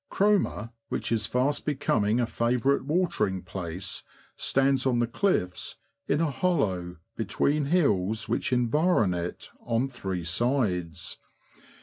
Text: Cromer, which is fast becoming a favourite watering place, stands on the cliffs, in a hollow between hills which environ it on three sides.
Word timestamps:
Cromer, 0.09 0.71
which 0.89 1.11
is 1.11 1.27
fast 1.27 1.63
becoming 1.63 2.19
a 2.19 2.25
favourite 2.25 2.85
watering 2.85 3.43
place, 3.43 4.01
stands 4.35 4.87
on 4.87 4.97
the 4.97 5.05
cliffs, 5.05 5.75
in 6.07 6.19
a 6.19 6.31
hollow 6.31 6.97
between 7.15 7.65
hills 7.65 8.27
which 8.27 8.51
environ 8.51 9.13
it 9.13 9.51
on 9.59 9.87
three 9.87 10.23
sides. 10.23 11.19